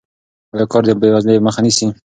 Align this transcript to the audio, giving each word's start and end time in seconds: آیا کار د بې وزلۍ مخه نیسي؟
آیا 0.55 0.65
کار 0.71 0.83
د 0.87 0.91
بې 0.99 1.09
وزلۍ 1.13 1.37
مخه 1.47 1.61
نیسي؟ 1.65 1.87